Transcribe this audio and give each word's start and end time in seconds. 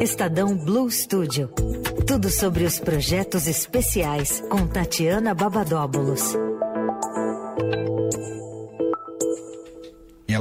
Estadão 0.00 0.56
Blue 0.56 0.90
Studio. 0.90 1.48
Tudo 2.06 2.30
sobre 2.30 2.64
os 2.64 2.80
projetos 2.80 3.46
especiais 3.46 4.42
com 4.48 4.66
Tatiana 4.66 5.34
Babadóbulos. 5.34 6.34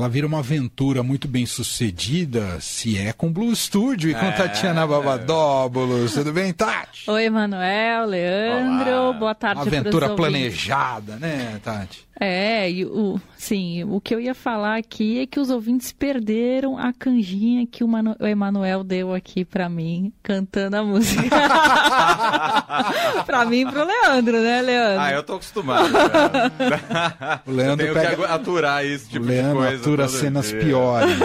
ela 0.02 0.10
vira 0.10 0.26
uma 0.26 0.40
aventura 0.40 1.04
muito 1.04 1.28
bem 1.28 1.46
sucedida, 1.46 2.60
se 2.60 2.98
é 2.98 3.14
com 3.14 3.32
Blue 3.32 3.56
Studio 3.56 4.10
e 4.10 4.16
com 4.16 4.26
é... 4.26 4.32
Tatiana 4.32 4.88
Babadóbulos. 4.88 6.14
Tudo 6.14 6.34
bem, 6.34 6.52
Tati? 6.52 7.10
Oi, 7.10 7.30
Manuel, 7.30 8.08
Leandro, 8.08 8.92
Olá. 8.92 9.14
boa 9.14 9.36
tarde. 9.36 9.62
Uma 9.62 9.68
aventura 9.68 10.10
planejada, 10.16 11.18
né, 11.18 11.60
Tati? 11.64 12.08
É, 12.24 12.70
e 12.70 12.86
o, 12.86 13.20
sim, 13.36 13.84
o 13.86 14.00
que 14.00 14.14
eu 14.14 14.20
ia 14.20 14.36
falar 14.36 14.78
aqui 14.78 15.18
é 15.22 15.26
que 15.26 15.40
os 15.40 15.50
ouvintes 15.50 15.92
perderam 15.92 16.78
a 16.78 16.94
canjinha 16.94 17.66
que 17.66 17.84
o, 17.84 17.88
Manu, 17.88 18.16
o 18.20 18.28
Emanuel 18.28 18.84
deu 18.84 19.12
aqui 19.12 19.44
para 19.44 19.68
mim, 19.68 20.14
cantando 20.22 20.78
a 20.78 20.84
música. 20.84 21.24
para 23.26 23.44
mim 23.46 23.62
e 23.62 23.72
pro 23.72 23.84
Leandro, 23.84 24.40
né, 24.40 24.62
Leandro? 24.62 25.00
Ah, 25.00 25.12
eu 25.14 25.24
tô 25.24 25.34
acostumado. 25.34 25.90
o 27.48 27.52
Leandro 27.52 27.88
eu 27.88 27.94
tenho 27.96 28.10
pega... 28.10 28.28
que 28.28 28.32
aturar 28.32 28.86
isso 28.86 29.10
tipo 29.10 29.26
o 29.26 29.28
Leandro 29.28 29.62
de 29.62 29.66
coisa. 29.66 29.82
atura 29.82 30.08
cenas 30.08 30.50
dia. 30.50 30.60
piores. 30.60 31.18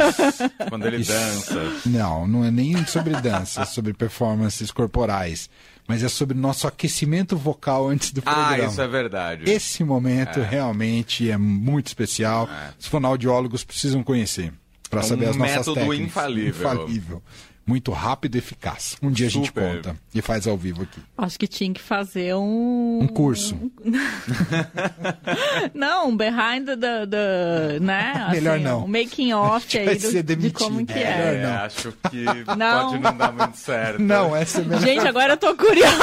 Quando 0.71 0.87
ele 0.87 1.05
dança. 1.05 1.73
Não, 1.85 2.27
não 2.27 2.43
é 2.43 2.51
nem 2.51 2.87
sobre 2.87 3.13
dança, 3.21 3.61
é 3.61 3.65
sobre 3.67 3.93
performances 3.93 4.71
corporais 4.71 5.51
mas 5.87 6.03
é 6.03 6.09
sobre 6.09 6.37
nosso 6.37 6.67
aquecimento 6.67 7.37
vocal 7.37 7.89
antes 7.89 8.13
do 8.13 8.23
programa. 8.23 8.53
Ah, 8.53 8.59
isso 8.59 8.81
é 8.81 8.89
verdade. 8.89 9.51
Esse 9.51 9.85
momento 9.85 10.41
é. 10.41 10.45
realmente 10.45 11.31
é 11.31 11.37
muito 11.37 11.87
especial. 11.87 12.49
É. 12.49 12.73
Os 12.79 12.87
fonoaudiólogos 12.87 13.65
precisam 13.65 14.03
conhecer 14.03 14.53
para 14.91 15.01
é 15.01 15.05
um 15.05 15.07
saber 15.07 15.29
as 15.29 15.37
nossas 15.37 15.67
técnicas. 15.67 15.89
método 15.89 15.95
infalível. 15.95 16.61
Infalível 16.61 17.23
muito 17.67 17.91
rápido 17.91 18.37
e 18.37 18.39
eficaz. 18.39 18.97
Um 19.03 19.11
dia 19.11 19.29
Super. 19.29 19.63
a 19.63 19.73
gente 19.73 19.83
conta 19.83 19.97
e 20.15 20.23
faz 20.23 20.47
ao 20.47 20.57
vivo 20.57 20.85
aqui. 20.85 21.01
Acho 21.19 21.39
que 21.39 21.49
tinha 21.49 21.73
que 21.75 21.81
fazer 21.83 22.35
um. 22.37 23.01
Um 23.03 23.09
curso. 23.09 23.57
não, 25.75 26.11
um 26.11 26.17
behind 26.17 26.67
the. 26.67 27.07
the 27.07 27.79
né? 27.81 28.13
Assim, 28.27 28.37
Melhor 28.37 28.61
não. 28.61 28.85
Um 28.85 28.89
making 28.89 29.33
off 29.35 29.77
aí 29.77 30.23
do, 30.23 30.37
de 30.37 30.51
como 30.51 30.87
que 30.87 30.93
é. 30.93 31.03
é. 31.03 31.43
Não. 31.43 31.65
Acho 31.65 31.93
que 32.11 32.25
não. 32.57 32.91
pode 32.91 33.03
não 33.03 33.17
dar 33.17 33.33
muito 33.33 33.57
certo. 33.57 34.01
Não, 34.01 34.37
essa 34.37 34.61
é 34.61 34.65
melhor. 34.65 34.81
Gente, 34.83 35.09
agora 35.09 35.33
eu 35.33 35.37
tô 35.37 35.55
curiosa. 35.57 35.97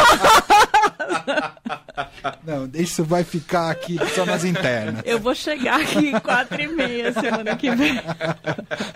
Não, 2.45 2.69
isso 2.73 3.03
vai 3.03 3.23
ficar 3.23 3.71
aqui 3.71 3.97
só 4.13 4.25
nas 4.25 4.43
internas. 4.43 5.01
Eu 5.05 5.19
vou 5.19 5.33
chegar 5.33 5.79
aqui 5.79 6.19
quatro 6.19 6.61
e 6.61 6.67
meia 6.67 7.13
semana 7.13 7.55
que 7.55 7.73
vem. 7.73 8.01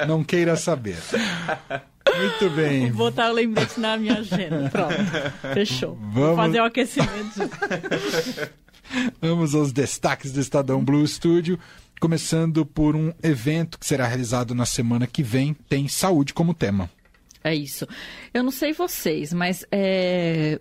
Não 0.08 0.24
queira 0.24 0.56
saber. 0.56 0.98
Muito 2.20 2.50
bem. 2.56 2.92
Vou 2.92 3.10
botar 3.10 3.30
o 3.30 3.34
lembrete 3.34 3.80
na 3.80 3.98
minha 3.98 4.16
agenda. 4.16 4.70
Pronto. 4.70 4.94
Fechou. 5.54 5.96
Vamos... 5.96 6.14
Vou 6.14 6.36
fazer 6.36 6.62
o 6.62 6.64
aquecimento. 6.64 7.50
Vamos 9.22 9.54
aos 9.54 9.72
destaques 9.72 10.32
do 10.32 10.40
Estadão 10.40 10.84
Blue 10.84 11.06
Studio. 11.08 11.60
Começando 12.00 12.66
por 12.66 12.96
um 12.96 13.12
evento 13.24 13.80
que 13.80 13.86
será 13.86 14.08
realizado 14.08 14.54
na 14.54 14.66
semana 14.66 15.08
que 15.08 15.24
vem, 15.24 15.54
tem 15.68 15.88
saúde 15.88 16.34
como 16.34 16.54
tema. 16.54 16.90
É 17.44 17.56
isso. 17.56 17.88
Eu 18.34 18.44
não 18.44 18.52
sei 18.52 18.74
vocês, 18.74 19.34
mas 19.34 19.66
é... 19.72 20.60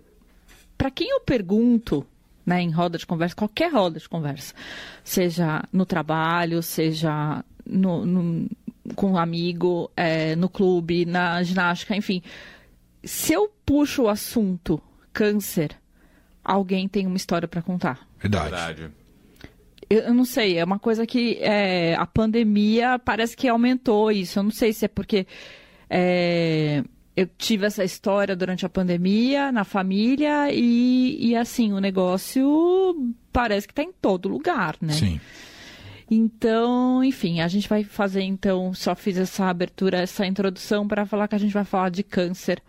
para 0.77 0.89
quem 0.89 1.09
eu 1.09 1.19
pergunto 1.19 2.05
né, 2.45 2.61
em 2.61 2.71
roda 2.71 2.97
de 2.97 3.05
conversa, 3.05 3.35
qualquer 3.35 3.71
roda 3.71 3.99
de 3.99 4.07
conversa, 4.07 4.53
seja 5.03 5.63
no 5.71 5.85
trabalho, 5.85 6.63
seja 6.63 7.43
no, 7.65 8.05
no 8.05 8.49
com 8.95 9.11
um 9.11 9.17
amigo, 9.17 9.91
é, 9.95 10.35
no 10.35 10.49
clube, 10.49 11.05
na 11.05 11.41
ginástica, 11.43 11.95
enfim. 11.95 12.21
Se 13.03 13.33
eu 13.33 13.51
puxo 13.65 14.03
o 14.03 14.09
assunto 14.09 14.81
câncer, 15.13 15.75
alguém 16.43 16.87
tem 16.87 17.05
uma 17.05 17.17
história 17.17 17.47
para 17.47 17.61
contar. 17.61 18.07
Verdade. 18.19 18.49
Verdade. 18.49 18.91
Eu, 19.89 19.99
eu, 19.99 20.13
não 20.13 20.25
sei, 20.25 20.57
é 20.57 20.63
uma 20.63 20.79
coisa 20.79 21.05
que 21.05 21.37
é, 21.39 21.95
a 21.95 22.05
pandemia 22.05 22.99
parece 22.99 23.35
que 23.35 23.47
aumentou 23.47 24.11
isso. 24.11 24.39
Eu 24.39 24.43
não 24.43 24.51
sei 24.51 24.73
se 24.73 24.85
é 24.85 24.87
porque 24.87 25.25
é, 25.89 26.83
eu 27.15 27.27
tive 27.37 27.65
essa 27.65 27.83
história 27.83 28.35
durante 28.35 28.65
a 28.65 28.69
pandemia, 28.69 29.51
na 29.51 29.63
família, 29.63 30.51
e, 30.51 31.29
e 31.29 31.35
assim, 31.35 31.73
o 31.73 31.79
negócio 31.79 33.13
parece 33.31 33.67
que 33.67 33.71
está 33.71 33.83
em 33.83 33.91
todo 33.91 34.29
lugar, 34.29 34.75
né? 34.81 34.93
Sim. 34.93 35.19
Então, 36.09 37.03
enfim, 37.03 37.41
a 37.41 37.47
gente 37.47 37.67
vai 37.67 37.83
fazer 37.83 38.21
então, 38.21 38.73
só 38.73 38.95
fiz 38.95 39.17
essa 39.17 39.45
abertura, 39.45 39.99
essa 39.99 40.25
introdução 40.25 40.87
para 40.87 41.05
falar 41.05 41.27
que 41.27 41.35
a 41.35 41.39
gente 41.39 41.53
vai 41.53 41.65
falar 41.65 41.89
de 41.89 42.03
câncer 42.03 42.61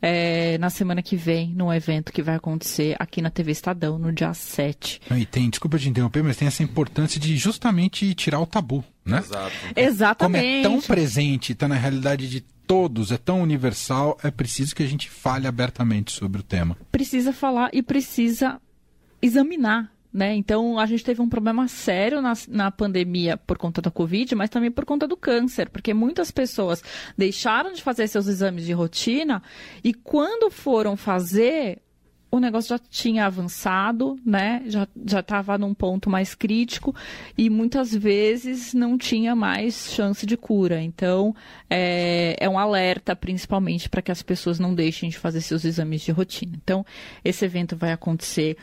é, 0.00 0.56
na 0.58 0.70
semana 0.70 1.02
que 1.02 1.16
vem, 1.16 1.52
num 1.54 1.72
evento 1.72 2.12
que 2.12 2.22
vai 2.22 2.36
acontecer 2.36 2.96
aqui 2.98 3.20
na 3.20 3.30
TV 3.30 3.52
Estadão, 3.52 3.98
no 3.98 4.12
dia 4.12 4.32
7. 4.32 5.00
E 5.16 5.26
tem, 5.26 5.50
desculpa 5.50 5.78
te 5.78 5.88
interromper, 5.88 6.22
mas 6.22 6.36
tem 6.36 6.48
essa 6.48 6.62
importância 6.62 7.20
de 7.20 7.36
justamente 7.36 8.14
tirar 8.14 8.40
o 8.40 8.46
tabu, 8.46 8.84
né? 9.04 9.18
Exato. 9.18 9.52
Exatamente. 9.74 10.62
Como 10.62 10.76
é 10.76 10.80
tão 10.80 10.80
presente, 10.80 11.52
está 11.52 11.66
na 11.66 11.76
realidade 11.76 12.28
de 12.28 12.40
todos, 12.40 13.12
é 13.12 13.18
tão 13.18 13.42
universal, 13.42 14.18
é 14.22 14.30
preciso 14.30 14.74
que 14.74 14.82
a 14.82 14.88
gente 14.88 15.08
fale 15.08 15.46
abertamente 15.46 16.12
sobre 16.12 16.40
o 16.40 16.44
tema. 16.44 16.76
Precisa 16.90 17.32
falar 17.32 17.70
e 17.72 17.82
precisa 17.82 18.60
examinar 19.22 19.90
né? 20.16 20.34
Então, 20.34 20.78
a 20.78 20.86
gente 20.86 21.04
teve 21.04 21.20
um 21.20 21.28
problema 21.28 21.68
sério 21.68 22.22
na, 22.22 22.32
na 22.48 22.70
pandemia 22.70 23.36
por 23.36 23.58
conta 23.58 23.82
da 23.82 23.90
Covid, 23.90 24.34
mas 24.34 24.48
também 24.48 24.70
por 24.70 24.86
conta 24.86 25.06
do 25.06 25.16
câncer, 25.16 25.68
porque 25.68 25.92
muitas 25.92 26.30
pessoas 26.30 26.82
deixaram 27.16 27.72
de 27.74 27.82
fazer 27.82 28.08
seus 28.08 28.26
exames 28.26 28.64
de 28.64 28.72
rotina 28.72 29.42
e 29.84 29.92
quando 29.92 30.50
foram 30.50 30.96
fazer, 30.96 31.82
o 32.30 32.40
negócio 32.40 32.70
já 32.70 32.78
tinha 32.78 33.26
avançado, 33.26 34.18
né? 34.24 34.62
Já 34.66 35.20
estava 35.20 35.58
num 35.58 35.74
ponto 35.74 36.08
mais 36.08 36.34
crítico 36.34 36.94
e 37.36 37.50
muitas 37.50 37.94
vezes 37.94 38.72
não 38.72 38.96
tinha 38.96 39.36
mais 39.36 39.92
chance 39.92 40.24
de 40.24 40.36
cura. 40.36 40.80
Então 40.80 41.34
é, 41.68 42.36
é 42.38 42.48
um 42.48 42.58
alerta, 42.58 43.14
principalmente 43.14 43.88
para 43.88 44.00
que 44.00 44.10
as 44.10 44.22
pessoas 44.22 44.58
não 44.58 44.74
deixem 44.74 45.10
de 45.10 45.18
fazer 45.18 45.42
seus 45.42 45.64
exames 45.64 46.00
de 46.00 46.10
rotina. 46.10 46.52
Então 46.56 46.86
esse 47.22 47.44
evento 47.44 47.76
vai 47.76 47.92
acontecer 47.92 48.56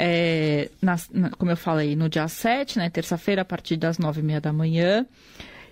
é, 0.00 0.70
na, 0.80 0.94
na, 1.12 1.30
como 1.30 1.50
eu 1.50 1.56
falei, 1.56 1.96
no 1.96 2.08
dia 2.08 2.28
7, 2.28 2.78
né, 2.78 2.88
terça-feira, 2.88 3.42
a 3.42 3.44
partir 3.44 3.76
das 3.76 3.98
nove 3.98 4.20
e 4.20 4.22
meia 4.22 4.40
da 4.40 4.52
manhã. 4.52 5.04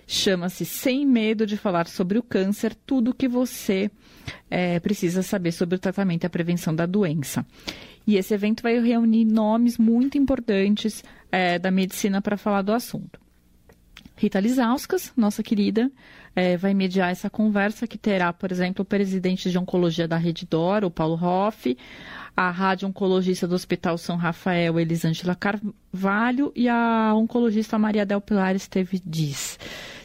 Chama-se 0.05 0.65
Sem 0.65 1.05
Medo 1.05 1.47
de 1.47 1.55
Falar 1.55 1.87
sobre 1.87 2.17
o 2.17 2.23
Câncer, 2.23 2.75
tudo 2.85 3.13
que 3.13 3.25
você 3.25 3.89
é, 4.51 4.81
precisa 4.81 5.23
saber 5.23 5.53
sobre 5.53 5.77
o 5.77 5.79
tratamento 5.79 6.25
e 6.25 6.27
a 6.27 6.29
prevenção 6.29 6.75
da 6.75 6.85
doença. 6.85 7.45
E 8.05 8.17
esse 8.17 8.33
evento 8.33 8.63
vai 8.63 8.77
reunir 8.81 9.23
nomes 9.23 9.77
muito 9.77 10.17
importantes 10.17 11.05
é, 11.31 11.57
da 11.57 11.71
medicina 11.71 12.21
para 12.21 12.35
falar 12.35 12.63
do 12.63 12.73
assunto. 12.73 13.26
Rita 14.17 14.39
Lizauskas, 14.39 15.13
nossa 15.15 15.43
querida, 15.43 15.91
é, 16.35 16.57
vai 16.57 16.73
mediar 16.73 17.11
essa 17.11 17.29
conversa 17.29 17.85
que 17.85 17.99
terá, 17.99 18.33
por 18.33 18.51
exemplo, 18.51 18.81
o 18.81 18.85
presidente 18.85 19.51
de 19.51 19.57
oncologia 19.59 20.07
da 20.07 20.17
Rede 20.17 20.45
Dora, 20.45 20.87
o 20.87 20.91
Paulo 20.91 21.23
Hoff, 21.23 21.77
a 22.35 22.49
rádio-oncologista 22.49 23.47
do 23.47 23.53
Hospital 23.53 23.95
São 23.97 24.17
Rafael, 24.17 24.79
Elisângela 24.79 25.35
Carvalho, 25.35 26.51
e 26.55 26.67
a 26.67 27.13
oncologista 27.15 27.77
Maria 27.77 28.05
Del 28.07 28.19
Pilar 28.19 28.55
Esteve 28.55 28.99
Diz. 29.05 29.59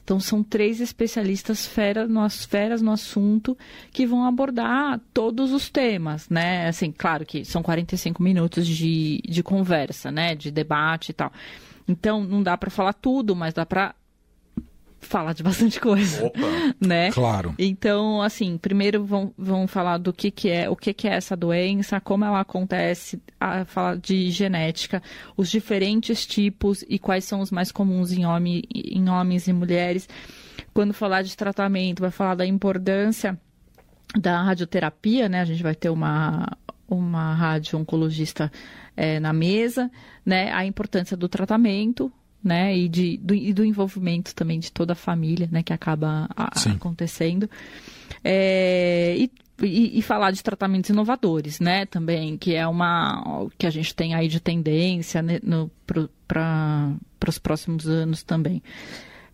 Então, 0.04 0.18
são 0.20 0.42
três 0.42 0.80
especialistas 0.80 1.66
fera 1.66 2.06
no, 2.06 2.28
feras 2.28 2.82
no 2.82 2.90
assunto 2.90 3.56
que 3.92 4.04
vão 4.04 4.26
abordar 4.26 5.00
todos 5.14 5.52
os 5.52 5.70
temas, 5.70 6.28
né? 6.28 6.68
Assim, 6.68 6.92
claro 6.92 7.24
que 7.24 7.44
são 7.44 7.62
45 7.62 8.22
minutos 8.22 8.66
de, 8.66 9.22
de 9.26 9.42
conversa, 9.42 10.10
né? 10.10 10.34
De 10.34 10.50
debate 10.50 11.10
e 11.10 11.12
tal. 11.12 11.32
Então, 11.86 12.22
não 12.24 12.42
dá 12.42 12.56
para 12.56 12.70
falar 12.70 12.92
tudo, 12.92 13.36
mas 13.36 13.54
dá 13.54 13.64
para 13.64 13.94
fala 15.02 15.34
de 15.34 15.42
bastante 15.42 15.78
coisa, 15.80 16.24
Opa. 16.24 16.38
né? 16.80 17.10
Claro. 17.10 17.54
Então, 17.58 18.22
assim, 18.22 18.56
primeiro 18.56 19.04
vão, 19.04 19.34
vão 19.36 19.66
falar 19.66 19.98
do 19.98 20.12
que, 20.12 20.30
que 20.30 20.48
é, 20.48 20.70
o 20.70 20.76
que, 20.76 20.94
que 20.94 21.08
é 21.08 21.14
essa 21.14 21.36
doença, 21.36 22.00
como 22.00 22.24
ela 22.24 22.40
acontece, 22.40 23.20
a, 23.38 23.64
falar 23.64 23.96
de 23.96 24.30
genética, 24.30 25.02
os 25.36 25.50
diferentes 25.50 26.24
tipos 26.24 26.84
e 26.88 26.98
quais 26.98 27.24
são 27.24 27.40
os 27.40 27.50
mais 27.50 27.70
comuns 27.70 28.12
em, 28.12 28.24
homem, 28.24 28.62
em 28.72 29.08
homens 29.10 29.48
e 29.48 29.52
mulheres. 29.52 30.08
Quando 30.72 30.94
falar 30.94 31.22
de 31.22 31.36
tratamento, 31.36 32.00
vai 32.00 32.10
falar 32.10 32.34
da 32.34 32.46
importância 32.46 33.38
da 34.18 34.42
radioterapia, 34.42 35.28
né? 35.28 35.40
A 35.40 35.44
gente 35.44 35.62
vai 35.62 35.74
ter 35.74 35.90
uma, 35.90 36.46
uma 36.88 37.34
radio-oncologista 37.34 38.50
é, 38.96 39.18
na 39.20 39.32
mesa, 39.32 39.90
né? 40.24 40.52
A 40.52 40.64
importância 40.64 41.16
do 41.16 41.28
tratamento, 41.28 42.12
né? 42.42 42.76
E, 42.76 42.88
de, 42.88 43.16
do, 43.18 43.34
e 43.34 43.52
do 43.52 43.64
envolvimento 43.64 44.34
também 44.34 44.58
de 44.58 44.70
toda 44.72 44.92
a 44.92 44.96
família, 44.96 45.48
né? 45.50 45.62
Que 45.62 45.72
acaba 45.72 46.28
a, 46.36 46.50
acontecendo. 46.70 47.48
É, 48.24 49.14
e, 49.16 49.30
e, 49.62 49.98
e, 49.98 50.02
falar 50.02 50.30
de 50.30 50.42
tratamentos 50.42 50.90
inovadores, 50.90 51.60
né? 51.60 51.86
Também, 51.86 52.36
que 52.36 52.54
é 52.54 52.66
uma 52.66 53.48
que 53.58 53.66
a 53.66 53.70
gente 53.70 53.94
tem 53.94 54.14
aí 54.14 54.28
de 54.28 54.40
tendência 54.40 55.22
né, 55.22 55.38
para 56.26 56.96
os 57.28 57.38
próximos 57.38 57.86
anos 57.86 58.22
também. 58.22 58.62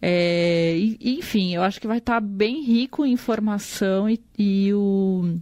É, 0.01 0.77
e- 0.77 1.19
enfim, 1.19 1.55
eu 1.55 1.63
acho 1.63 1.81
que 1.81 1.87
vai 1.87 1.99
estar 1.99 2.21
bem 2.21 2.63
rico 2.63 3.05
em 3.05 3.13
informação 3.13 4.09
e, 4.09 4.21
e 4.39 4.73
o 4.73 5.39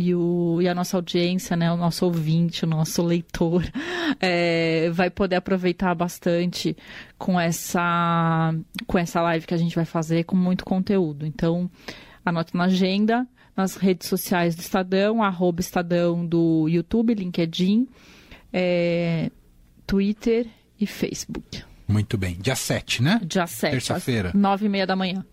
e, 0.00 0.14
o, 0.14 0.62
e 0.62 0.68
a 0.68 0.74
nossa 0.74 0.96
audiência, 0.96 1.54
né, 1.54 1.70
o 1.70 1.76
nosso 1.76 2.06
ouvinte, 2.06 2.64
o 2.64 2.68
nosso 2.68 3.02
leitor, 3.02 3.62
é, 4.18 4.88
vai 4.90 5.10
poder 5.10 5.36
aproveitar 5.36 5.94
bastante 5.94 6.74
com 7.18 7.38
essa, 7.38 8.54
com 8.86 8.98
essa 8.98 9.20
live 9.20 9.46
que 9.46 9.52
a 9.52 9.58
gente 9.58 9.74
vai 9.74 9.84
fazer 9.84 10.24
com 10.24 10.34
muito 10.34 10.64
conteúdo. 10.64 11.26
Então, 11.26 11.70
anote 12.24 12.56
na 12.56 12.64
agenda, 12.64 13.26
nas 13.54 13.76
redes 13.76 14.08
sociais 14.08 14.56
do 14.56 14.60
Estadão, 14.60 15.22
arroba 15.22 15.60
Estadão 15.60 16.24
do 16.26 16.66
YouTube, 16.66 17.14
LinkedIn, 17.14 17.86
é, 18.50 19.30
Twitter 19.86 20.46
e 20.80 20.86
Facebook. 20.86 21.62
Muito 21.86 22.16
bem. 22.16 22.38
Dia 22.40 22.56
7, 22.56 23.02
né? 23.02 23.20
Dia 23.22 23.46
7, 23.46 23.72
Terça-feira. 23.72 24.32
nove 24.34 24.64
e 24.64 24.68
meia 24.68 24.86
da 24.86 24.96
manhã. 24.96 25.26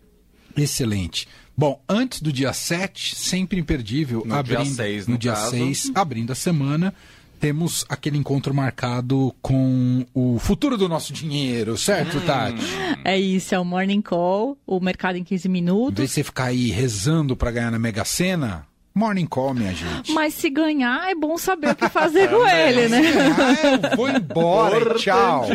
Excelente. 0.58 1.28
Bom, 1.58 1.82
antes 1.90 2.22
do 2.22 2.32
dia 2.32 2.54
7, 2.54 3.16
sempre 3.16 3.60
imperdível, 3.60 4.24
No 4.26 4.36
abrindo, 4.36 4.64
dia 4.64 4.74
seis, 4.76 5.08
no, 5.08 5.14
no 5.14 5.18
dia 5.18 5.34
caso. 5.34 5.50
6, 5.52 5.92
abrindo 5.96 6.32
a 6.32 6.36
semana, 6.36 6.94
temos 7.40 7.84
aquele 7.90 8.16
encontro 8.18 8.54
marcado 8.54 9.34
com 9.42 10.06
o 10.14 10.38
futuro 10.40 10.78
do 10.78 10.88
nosso 10.88 11.12
dinheiro, 11.12 11.74
Hum. 11.74 11.78
certo, 11.78 12.22
Tati? 12.22 12.62
É 13.04 13.18
isso, 13.20 13.56
é 13.56 13.60
o 13.60 13.66
Morning 13.66 14.02
Call, 14.02 14.56
o 14.68 14.80
mercado 14.80 15.18
em 15.18 15.24
15 15.24 15.48
Em 15.48 15.52
minutos. 15.52 15.96
vez 15.98 16.10
de 16.10 16.14
você 16.16 16.24
ficar 16.24 16.46
aí 16.46 16.70
rezando 16.70 17.36
pra 17.36 17.50
ganhar 17.50 17.72
na 17.72 17.80
Mega 17.80 18.06
Sena, 18.06 18.66
Morning 18.98 19.26
Call, 19.28 19.54
minha 19.54 19.74
gente. 19.74 20.12
Mas 20.12 20.34
se 20.34 20.50
ganhar, 20.50 21.10
é 21.10 21.14
bom 21.16 21.38
saber 21.38 21.70
o 21.72 21.76
que 21.76 21.88
fazer 21.88 22.30
com 22.32 22.48
ele, 22.48 22.88
né? 22.90 23.02
Ah, 23.38 23.90
eu 23.92 23.96
vou 23.98 24.10
embora, 24.10 24.96
tchau. 24.96 25.46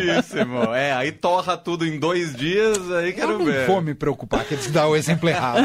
É, 0.75 0.93
aí 0.93 1.11
torra 1.11 1.57
tudo 1.57 1.85
em 1.85 1.99
dois 1.99 2.35
dias, 2.35 2.89
aí 2.91 3.09
Eu 3.09 3.13
quero 3.13 3.37
não 3.39 3.45
ver. 3.45 3.67
vou 3.67 3.81
me 3.81 3.93
preocupar, 3.93 4.45
que 4.45 4.53
eles 4.53 4.71
dão 4.71 4.91
o 4.91 4.95
exemplo 4.95 5.27
errado. 5.29 5.63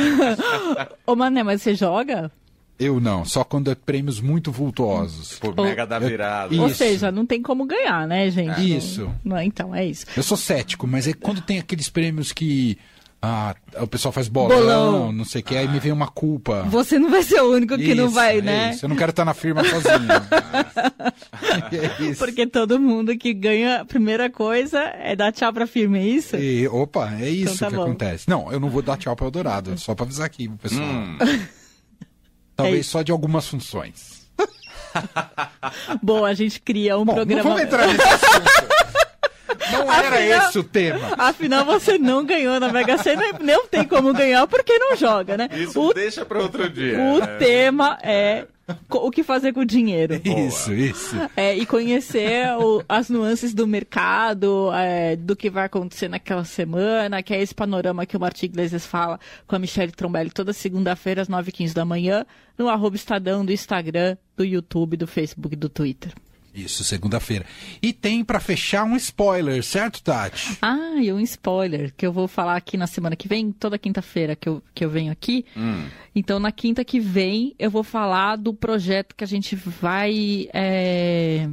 Ô, 1.06 1.14
Mané, 1.14 1.42
mas 1.42 1.62
você 1.62 1.74
joga? 1.74 2.30
Eu 2.78 3.00
não, 3.00 3.24
só 3.24 3.42
quando 3.42 3.70
é 3.72 3.74
prêmios 3.74 4.20
muito 4.20 4.52
vultuosos. 4.52 5.36
Por 5.40 5.54
mega 5.56 5.84
da 5.84 5.98
virada. 5.98 6.54
Ou 6.60 6.68
Isso. 6.68 6.76
seja, 6.76 7.10
não 7.10 7.26
tem 7.26 7.42
como 7.42 7.64
ganhar, 7.66 8.06
né, 8.06 8.30
gente? 8.30 8.76
Isso. 8.76 9.02
Não- 9.24 9.36
não- 9.36 9.42
então, 9.42 9.74
é 9.74 9.84
isso. 9.84 10.06
Eu 10.16 10.22
sou 10.22 10.36
cético, 10.36 10.86
mas 10.86 11.08
é 11.08 11.12
quando 11.12 11.40
tem 11.40 11.58
aqueles 11.58 11.88
prêmios 11.88 12.32
que 12.32 12.78
ah, 13.20 13.54
o 13.80 13.86
pessoal 13.86 14.12
faz 14.12 14.28
bolão, 14.28 14.56
Bolão. 14.58 15.12
não 15.12 15.24
sei 15.24 15.40
o 15.40 15.44
que, 15.44 15.56
aí 15.56 15.66
me 15.66 15.80
vem 15.80 15.90
uma 15.90 16.06
culpa. 16.08 16.62
Você 16.68 16.98
não 16.98 17.10
vai 17.10 17.22
ser 17.22 17.40
o 17.40 17.50
único 17.52 17.76
que 17.76 17.94
não 17.94 18.06
Isso, 18.06 18.14
vai, 18.14 18.38
é 18.38 18.42
né? 18.42 18.70
isso. 18.70 18.84
Eu 18.84 18.88
não 18.88 18.96
quero 18.96 19.10
estar 19.10 19.24
na 19.24 19.34
firma 19.34 19.62
sozinho. 19.64 20.08
é 22.00 22.02
isso. 22.04 22.18
Porque 22.24 22.46
todo 22.46 22.78
mundo 22.78 23.16
que 23.18 23.34
ganha, 23.34 23.80
a 23.80 23.84
primeira 23.84 24.30
coisa 24.30 24.78
é 24.80 25.16
dar 25.16 25.32
tchau 25.32 25.52
pra 25.52 25.66
firma, 25.66 25.98
é 25.98 26.02
isso? 26.06 26.36
E, 26.36 26.68
opa, 26.68 27.12
é 27.20 27.28
isso 27.28 27.54
Então 27.54 27.68
tá 27.68 27.70
que 27.70 27.76
bom. 27.76 27.82
acontece. 27.82 28.28
Não, 28.28 28.52
eu 28.52 28.60
não 28.60 28.70
vou 28.70 28.82
dar 28.82 28.96
tchau 28.96 29.14
para 29.16 29.26
Eldorado, 29.26 29.76
só 29.78 29.94
para 29.94 30.04
avisar 30.04 30.26
aqui 30.26 30.48
pro 30.48 30.58
pessoal. 30.58 30.86
Hum. 30.88 31.18
Talvez 32.54 32.80
É 32.80 32.82
só 32.88 33.02
de 33.02 33.10
algumas 33.12 33.46
funções. 33.48 34.18
Bom, 36.02 36.24
a 36.24 36.34
gente 36.34 36.60
cria 36.60 36.96
um 36.98 37.04
Bom, 37.04 37.14
programa. 37.14 37.42
não 37.42 37.50
vamos 37.50 37.64
entrar 37.64 37.86
nesse 37.86 38.02
assunto. 38.02 38.77
Não 39.72 39.92
era 39.92 40.08
Afinal- 40.16 40.48
esse 40.48 40.58
o 40.58 40.64
tema. 40.64 41.14
Afinal, 41.18 41.64
você 41.64 41.98
não 41.98 42.24
ganhou 42.24 42.58
na 42.60 42.70
Mega 42.72 42.98
Sena 42.98 43.22
e 43.26 43.42
não 43.42 43.66
tem 43.66 43.84
como 43.84 44.12
ganhar 44.12 44.46
porque 44.46 44.78
não 44.78 44.96
joga, 44.96 45.36
né? 45.36 45.48
Isso 45.52 45.80
O, 45.80 45.92
deixa 45.94 46.24
pra 46.24 46.40
outro 46.40 46.68
dia. 46.68 46.98
o 46.98 47.18
né? 47.18 47.26
tema 47.38 47.98
é 48.02 48.46
co- 48.88 49.06
o 49.06 49.10
que 49.10 49.22
fazer 49.22 49.52
com 49.52 49.60
o 49.60 49.64
dinheiro. 49.64 50.20
Isso, 50.24 50.72
isso. 50.72 51.16
É, 51.36 51.54
e 51.56 51.64
conhecer 51.66 52.46
o- 52.58 52.82
as 52.88 53.08
nuances 53.10 53.52
do 53.54 53.66
mercado, 53.66 54.70
é, 54.74 55.16
do 55.16 55.34
que 55.36 55.50
vai 55.50 55.64
acontecer 55.66 56.08
naquela 56.08 56.44
semana, 56.44 57.22
que 57.22 57.34
é 57.34 57.40
esse 57.42 57.54
panorama 57.54 58.06
que 58.06 58.16
o 58.16 58.20
Martim 58.20 58.46
Iglesias 58.46 58.86
fala 58.86 59.18
com 59.46 59.56
a 59.56 59.58
Michelle 59.58 59.92
Trombelli 59.92 60.30
toda 60.30 60.52
segunda-feira 60.52 61.22
às 61.22 61.28
9h15 61.28 61.74
da 61.74 61.84
manhã, 61.84 62.24
no 62.56 62.68
arroba 62.68 62.96
Estadão 62.96 63.44
do 63.44 63.52
Instagram, 63.52 64.16
do 64.36 64.44
YouTube, 64.44 64.96
do 64.96 65.06
Facebook 65.06 65.54
e 65.54 65.56
do 65.58 65.68
Twitter. 65.68 66.12
Isso, 66.64 66.82
segunda-feira. 66.82 67.46
E 67.80 67.92
tem 67.92 68.24
para 68.24 68.40
fechar 68.40 68.84
um 68.84 68.96
spoiler, 68.96 69.62
certo, 69.62 70.02
Tati? 70.02 70.58
Ah, 70.60 70.96
e 71.00 71.12
um 71.12 71.20
spoiler 71.20 71.92
que 71.96 72.06
eu 72.06 72.12
vou 72.12 72.26
falar 72.26 72.56
aqui 72.56 72.76
na 72.76 72.86
semana 72.86 73.14
que 73.14 73.28
vem, 73.28 73.52
toda 73.52 73.78
quinta-feira 73.78 74.34
que 74.34 74.48
eu, 74.48 74.62
que 74.74 74.84
eu 74.84 74.90
venho 74.90 75.12
aqui. 75.12 75.44
Então, 76.14 76.40
na 76.40 76.50
quinta 76.50 76.84
que 76.84 76.98
vem, 76.98 77.54
eu 77.58 77.70
vou 77.70 77.84
falar 77.84 78.36
do 78.36 78.52
projeto 78.52 79.14
que 79.14 79.22
a 79.22 79.26
gente 79.26 79.54
vai 79.54 80.48
é, 80.52 81.48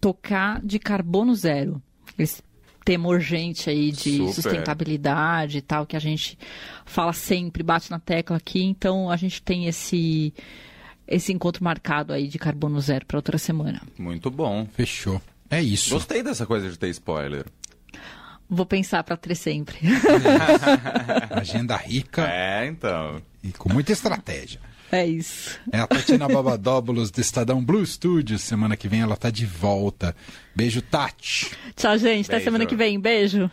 tocar 0.00 0.60
de 0.62 0.78
carbono 0.78 1.34
zero. 1.34 1.82
Esse 2.18 2.42
tema 2.84 3.08
urgente 3.08 3.68
aí 3.68 3.90
de 3.90 4.18
Super. 4.18 4.32
sustentabilidade 4.34 5.58
e 5.58 5.60
tal, 5.62 5.86
que 5.86 5.96
a 5.96 6.00
gente 6.00 6.38
fala 6.84 7.12
sempre, 7.12 7.62
bate 7.62 7.90
na 7.90 7.98
tecla 7.98 8.36
aqui. 8.36 8.62
Então, 8.62 9.10
a 9.10 9.16
gente 9.16 9.42
tem 9.42 9.66
esse, 9.66 10.32
esse 11.08 11.32
encontro 11.32 11.62
marcado 11.64 12.12
aí 12.12 12.28
de 12.28 12.38
carbono 12.38 12.80
zero 12.80 13.06
para 13.06 13.18
outra 13.18 13.38
semana. 13.38 13.80
Muito 13.98 14.30
bom. 14.30 14.66
Fechou. 14.74 15.20
É 15.50 15.62
isso. 15.62 15.90
Gostei 15.90 16.22
dessa 16.22 16.44
coisa 16.46 16.68
de 16.68 16.78
ter 16.78 16.88
spoiler. 16.90 17.44
Vou 18.48 18.64
pensar 18.66 19.02
para 19.04 19.16
ter 19.16 19.34
sempre. 19.34 19.78
Agenda 21.30 21.76
rica 21.76 22.26
É, 22.28 22.66
então. 22.66 23.20
e 23.42 23.52
com 23.52 23.72
muita 23.72 23.92
estratégia. 23.92 24.60
é 24.90 25.04
isso. 25.06 25.58
É 25.72 25.80
a 25.80 25.86
Tatiana 25.86 26.28
Babadóbulos 26.28 27.10
do 27.10 27.20
Estadão 27.20 27.64
Blue 27.64 27.84
Studios. 27.84 28.42
Semana 28.42 28.76
que 28.76 28.88
vem 28.88 29.00
ela 29.00 29.16
tá 29.16 29.30
de 29.30 29.44
volta. 29.46 30.14
Beijo, 30.54 30.80
Tati. 30.80 31.50
Tchau, 31.74 31.98
gente. 31.98 32.26
Até 32.26 32.34
Beijo. 32.36 32.44
semana 32.44 32.66
que 32.66 32.76
vem. 32.76 32.98
Beijo. 33.00 33.50